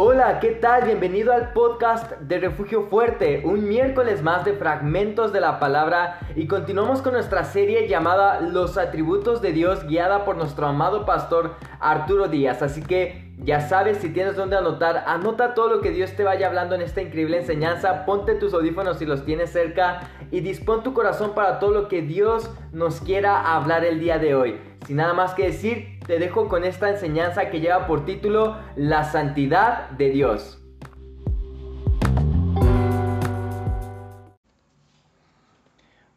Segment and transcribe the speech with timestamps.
[0.00, 0.84] Hola, ¿qué tal?
[0.84, 6.46] Bienvenido al podcast de Refugio Fuerte, un miércoles más de fragmentos de la palabra y
[6.46, 12.28] continuamos con nuestra serie llamada Los atributos de Dios guiada por nuestro amado pastor Arturo
[12.28, 12.62] Díaz.
[12.62, 16.48] Así que ya sabes, si tienes donde anotar, anota todo lo que Dios te vaya
[16.48, 20.92] hablando en esta increíble enseñanza, ponte tus audífonos si los tienes cerca y dispón tu
[20.92, 24.58] corazón para todo lo que Dios nos quiera hablar el día de hoy.
[24.86, 29.04] Sin nada más que decir, te dejo con esta enseñanza que lleva por título La
[29.04, 30.58] santidad de Dios.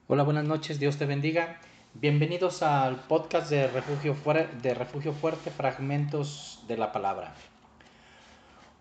[0.07, 1.59] Hola, buenas noches, Dios te bendiga.
[1.93, 4.15] Bienvenidos al podcast de Refugio,
[4.61, 7.33] de Refugio Fuerte, Fragmentos de la Palabra.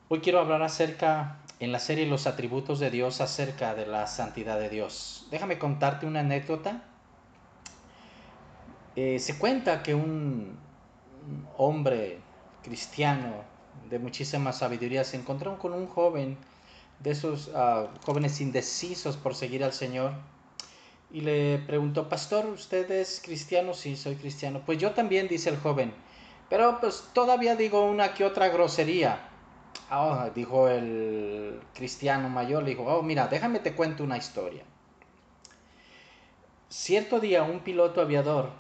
[0.09, 4.59] Hoy quiero hablar acerca, en la serie Los atributos de Dios, acerca de la santidad
[4.59, 5.27] de Dios.
[5.31, 6.83] Déjame contarte una anécdota
[8.97, 10.59] eh, se cuenta que un
[11.57, 12.19] hombre
[12.63, 13.45] cristiano
[13.89, 16.37] de muchísima sabiduría se encontró con un joven,
[16.99, 20.13] de esos ah, jóvenes indecisos por seguir al Señor,
[21.13, 23.75] y le preguntó, Pastor, ¿usted es cristiano?
[23.75, 24.63] Sí, soy cristiano.
[24.65, 25.93] Pues yo también, dice el joven,
[26.49, 29.29] pero pues todavía digo una que otra grosería.
[29.91, 34.63] Ah, dijo el cristiano mayor, le dijo, oh, mira, déjame te cuento una historia.
[36.69, 38.51] Cierto día un piloto aviador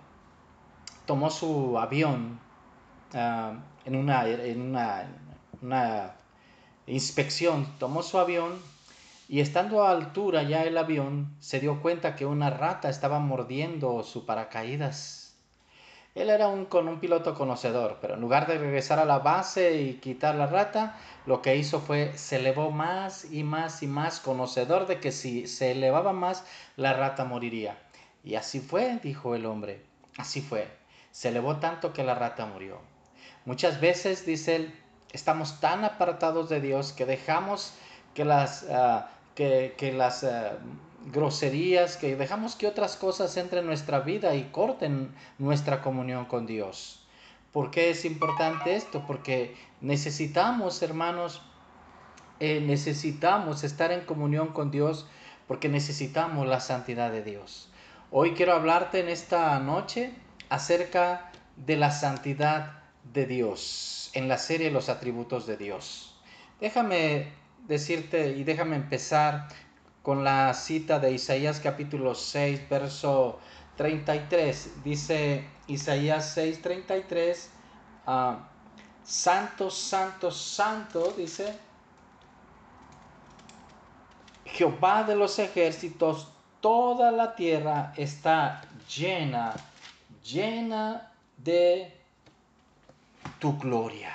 [1.06, 2.38] tomó su avión
[3.14, 4.76] ah, en, una, en
[5.60, 6.14] una,
[6.86, 8.60] inspección, tomó su avión
[9.30, 14.02] y estando a altura ya el avión se dio cuenta que una rata estaba mordiendo
[14.02, 15.36] su paracaídas.
[16.16, 19.80] Él era un, con un piloto conocedor, pero en lugar de regresar a la base
[19.80, 24.18] y quitar la rata, lo que hizo fue se elevó más y más y más,
[24.18, 26.44] conocedor de que si se elevaba más,
[26.76, 27.78] la rata moriría.
[28.24, 29.84] Y así fue, dijo el hombre,
[30.18, 32.78] así fue se elevó tanto que la rata murió.
[33.44, 34.74] Muchas veces, dice él,
[35.12, 37.74] estamos tan apartados de Dios que dejamos
[38.14, 40.58] que las, ah, que, las ah,
[41.12, 46.46] groserías, que dejamos que otras cosas entren en nuestra vida y corten nuestra comunión con
[46.46, 47.06] Dios.
[47.52, 49.04] ¿Por qué es importante esto?
[49.06, 51.42] Porque necesitamos, hermanos,
[52.38, 55.06] eh, necesitamos estar en comunión con Dios
[55.48, 57.70] porque necesitamos la santidad de Dios.
[58.12, 60.12] Hoy quiero hablarte en esta noche
[60.48, 66.14] acerca de la santidad de Dios en la serie Los atributos de Dios.
[66.60, 67.28] Déjame
[67.66, 69.48] decirte y déjame empezar
[70.02, 73.38] con la cita de Isaías capítulo 6, verso
[73.76, 74.82] 33.
[74.84, 77.50] Dice Isaías 6, 33,
[78.06, 78.48] ah,
[79.04, 81.56] Santo, Santo, Santo, dice
[84.44, 86.28] Jehová de los ejércitos,
[86.60, 89.54] toda la tierra está llena
[90.22, 91.92] llena de
[93.38, 94.12] tu gloria.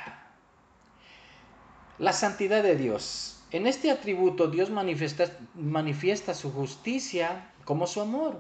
[1.98, 3.35] La santidad de Dios.
[3.52, 8.40] En este atributo Dios manifiesta, manifiesta su justicia como su amor.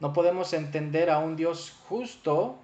[0.00, 2.56] No podemos entender a un Dios justo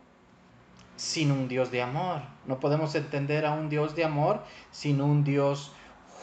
[0.96, 2.22] sin un Dios de amor.
[2.46, 5.72] No podemos entender a un Dios de amor sin un Dios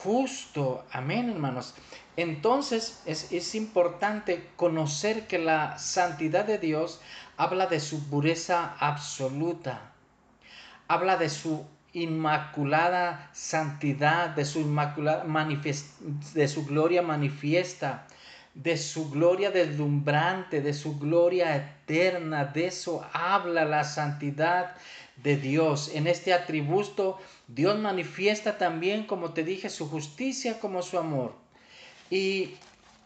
[0.03, 0.85] justo.
[0.91, 1.75] Amén, hermanos.
[2.17, 7.01] Entonces es, es, importante conocer que la santidad de Dios
[7.37, 9.93] habla de su pureza absoluta,
[10.87, 15.25] habla de su inmaculada santidad, de su, inmaculada
[16.33, 18.07] de su gloria manifiesta,
[18.53, 22.45] de su gloria deslumbrante, de su gloria eterna.
[22.45, 24.75] De eso habla la santidad
[25.17, 25.91] de Dios.
[25.93, 31.35] En este atributo Dios manifiesta también, como te dije, su justicia como su amor.
[32.09, 32.55] Y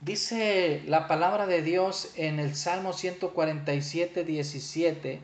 [0.02, 5.22] dice la palabra de Dios en el Salmo 147, 17,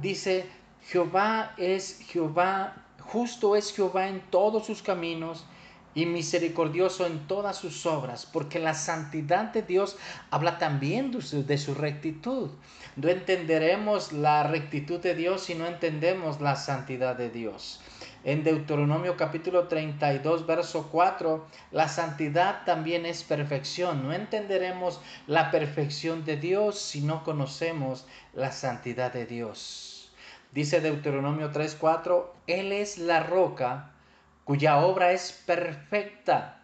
[0.00, 0.46] dice,
[0.88, 5.46] Jehová es Jehová, justo es Jehová en todos sus caminos
[5.94, 9.96] y misericordioso en todas sus obras, porque la santidad de Dios
[10.30, 12.50] habla también de su, rectitud.
[12.96, 17.80] No entenderemos la rectitud de Dios si no entendemos la santidad de Dios.
[18.24, 24.02] En Deuteronomio capítulo 32, verso 4, la santidad también es perfección.
[24.02, 29.91] No entenderemos la perfección de Dios si no conocemos la santidad de Dios.
[30.52, 33.92] Dice Deuteronomio 3, 4, Él es la roca
[34.44, 36.62] cuya obra es perfecta.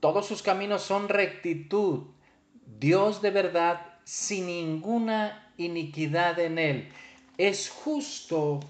[0.00, 2.08] Todos sus caminos son rectitud.
[2.78, 6.88] Dios de verdad, sin ninguna iniquidad en él.
[7.36, 8.60] Es justo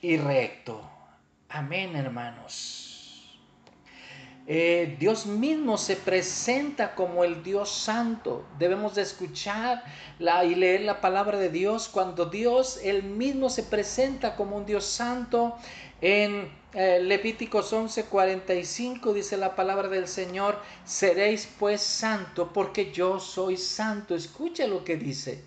[0.00, 0.88] y recto.
[1.48, 2.85] Amén, hermanos.
[4.48, 8.44] Eh, Dios mismo se presenta como el Dios santo.
[8.58, 9.82] Debemos de escuchar
[10.20, 14.84] y leer la palabra de Dios cuando Dios él mismo se presenta como un Dios
[14.84, 15.56] santo
[16.00, 23.56] en eh, Levíticos 11:45 dice la palabra del Señor, seréis pues santo porque yo soy
[23.56, 24.14] santo.
[24.14, 25.42] Escucha lo que dice.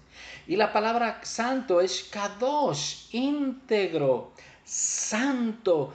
[0.48, 4.32] Y la palabra santo es kadosh, íntegro,
[4.66, 5.94] santo,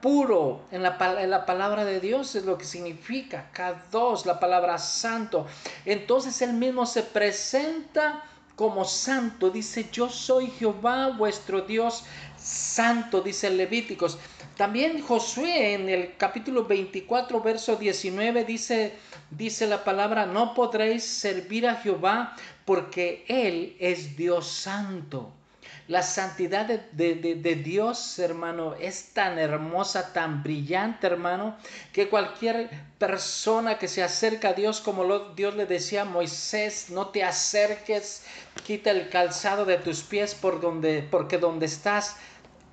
[0.00, 0.62] puro.
[0.70, 5.46] En la, en la, palabra de Dios es lo que significa kadosh, la palabra santo.
[5.84, 8.24] Entonces él mismo se presenta
[8.56, 9.50] como santo.
[9.50, 12.04] Dice, yo soy Jehová vuestro Dios
[12.36, 14.18] santo, dice Levíticos.
[14.56, 18.94] También Josué en el capítulo 24, verso 19 dice,
[19.30, 22.36] dice la palabra, no podréis servir a Jehová
[22.66, 25.32] porque Él es Dios santo.
[25.90, 31.56] La santidad de, Dios, hermano, es tan hermosa, tan brillante, hermano,
[31.92, 37.08] que cualquier persona que se acerca a Dios, como Dios le decía a Moisés, no
[37.08, 38.22] te acerques,
[38.64, 42.14] quita el calzado de tus pies por donde, porque donde estás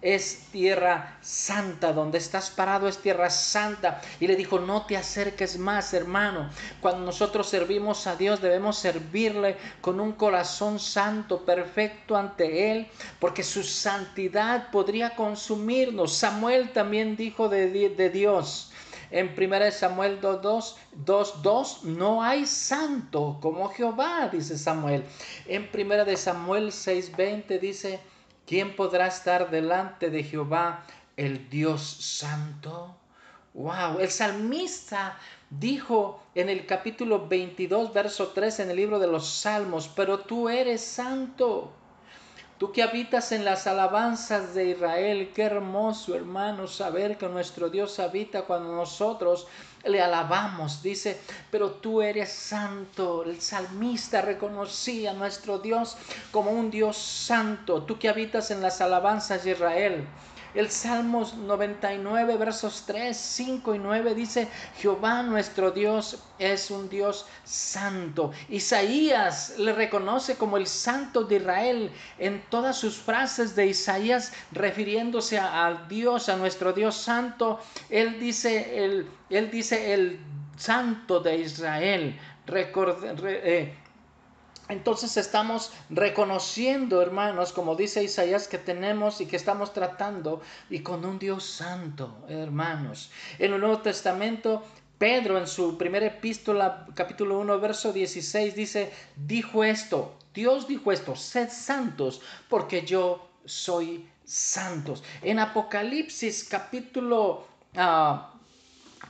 [0.01, 4.01] es tierra santa, donde estás parado es tierra santa.
[4.19, 6.49] Y le dijo, no te acerques más, hermano.
[6.81, 12.87] Cuando nosotros servimos a Dios, debemos servirle con un corazón santo, perfecto ante Él,
[13.19, 16.13] porque su santidad podría consumirnos.
[16.13, 18.71] Samuel también dijo de, de Dios.
[19.09, 25.05] En 1 Samuel 2, 2, 2, no hay santo como Jehová, dice Samuel.
[25.45, 28.01] En 1 Samuel 6, 20 dice,
[28.47, 30.85] ¿Quién podrá estar delante de Jehová,
[31.17, 32.95] el Dios Santo?
[33.53, 39.27] Wow, el salmista dijo en el capítulo 22, verso 3 en el libro de los
[39.27, 41.73] Salmos, pero tú eres santo.
[42.57, 47.99] Tú que habitas en las alabanzas de Israel, qué hermoso hermano saber que nuestro Dios
[47.99, 49.45] habita cuando nosotros
[49.85, 51.21] le alabamos, dice,
[51.51, 53.23] pero tú eres santo.
[53.23, 55.97] El salmista reconocía a nuestro Dios
[56.31, 60.07] como un Dios santo, tú que habitas en las alabanzas de Israel.
[60.57, 64.47] El Salmos 99, versos 3, 5 y 9 dice,
[64.79, 68.31] Jehová nuestro Dios es un Dios santo.
[68.49, 75.37] Isaías le reconoce como el santo de Israel en todas sus frases de Isaías refiriéndose
[75.37, 77.59] a, Dios, a nuestro Dios santo.
[77.91, 80.19] Él dice el, él dice el
[80.57, 82.19] santo de Israel.
[82.47, 83.75] Eh,
[84.69, 91.05] entonces estamos reconociendo, hermanos, como dice Isaías, que tenemos y que estamos tratando y con
[91.05, 93.11] un Dios santo, hermanos.
[93.39, 94.63] En el Nuevo Testamento,
[94.97, 101.15] Pedro en su primera epístola, capítulo 1, verso 16, dice, dijo esto, Dios dijo esto,
[101.15, 105.03] sed santos, porque yo soy santos.
[105.21, 107.47] En Apocalipsis, capítulo...
[107.75, 108.36] Uh,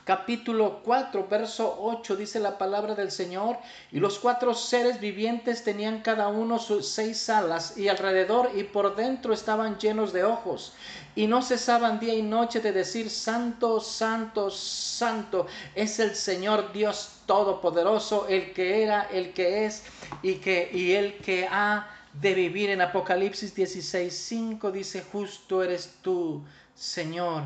[0.04, 3.58] capítulo 4, verso 8 dice la palabra del Señor,
[3.92, 8.96] y los cuatro seres vivientes tenían cada uno sus seis alas, y alrededor y por
[8.96, 10.72] dentro estaban llenos de ojos,
[11.14, 17.20] y no cesaban día y noche de decir, Santo, Santo, Santo, es el Señor Dios
[17.26, 19.82] Todopoderoso, el que era, el que es,
[20.22, 22.70] y, que, y el que ha de vivir.
[22.70, 26.42] En Apocalipsis 16, 5 dice, justo eres tú,
[26.74, 27.42] Señor,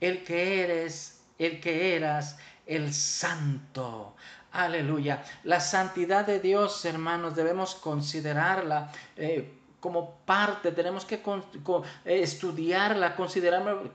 [0.00, 2.36] el que eres el que eras
[2.66, 4.14] el santo.
[4.52, 5.24] Aleluya.
[5.42, 8.92] La santidad de Dios, hermanos, debemos considerarla.
[9.16, 13.90] Eh, como parte, tenemos que eh, estudiarla, considerando,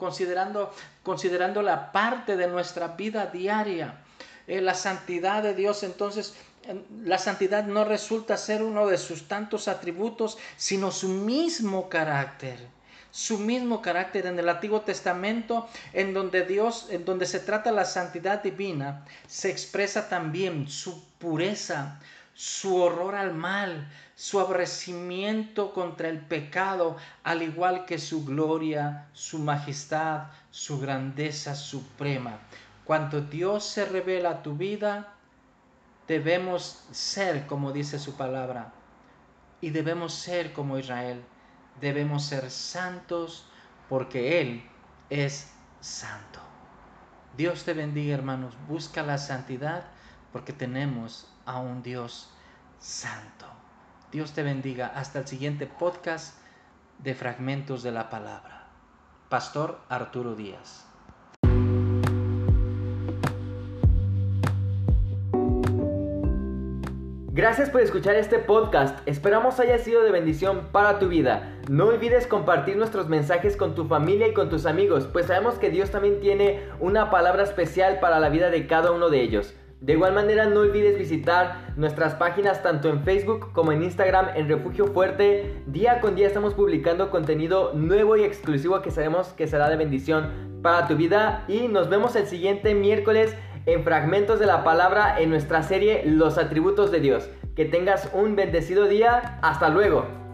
[1.03, 4.01] considerando, la parte de nuestra vida diaria.
[4.45, 6.35] Eh, la santidad de Dios, entonces,
[7.03, 12.78] la santidad no resulta ser uno de sus tantos atributos, sino su mismo carácter
[13.11, 17.85] su mismo carácter en el Antiguo Testamento, en donde Dios, en donde se trata la
[17.85, 21.99] santidad divina, se expresa también su pureza,
[22.33, 29.39] su horror al mal, su aborrecimiento contra el pecado, al igual que su gloria, su
[29.39, 32.37] majestad, su grandeza suprema.
[32.85, 35.13] Cuando Dios se revela a tu vida,
[36.07, 38.71] debemos ser como dice su palabra,
[39.61, 41.23] y debemos ser como Israel
[41.79, 43.47] debemos ser santos
[43.87, 44.63] porque Él
[45.09, 46.39] es santo.
[47.37, 49.85] Dios te bendiga hermanos, busca la santidad
[50.31, 52.29] porque tenemos a un Dios
[52.79, 53.45] santo.
[54.11, 54.87] Dios te bendiga.
[54.87, 56.35] Hasta el siguiente podcast
[56.97, 58.67] de Fragmentos de la Palabra.
[59.29, 60.88] Pastor Arturo Díaz.
[67.39, 71.57] Gracias por escuchar este podcast, esperamos haya sido de bendición para tu vida.
[71.69, 75.69] No olvides compartir nuestros mensajes con tu familia y con tus amigos, pues sabemos que
[75.69, 79.55] Dios también tiene una palabra especial para la vida de cada uno de ellos.
[79.79, 84.49] De igual manera no olvides visitar nuestras páginas tanto en Facebook como en Instagram en
[84.49, 85.63] Refugio Fuerte.
[85.65, 90.49] Día con día estamos publicando contenido nuevo y exclusivo que sabemos que será de bendición
[90.61, 93.33] para tu vida y nos vemos el siguiente miércoles
[93.73, 97.29] en fragmentos de la palabra en nuestra serie Los atributos de Dios.
[97.55, 99.39] Que tengas un bendecido día.
[99.41, 100.28] Hasta luego.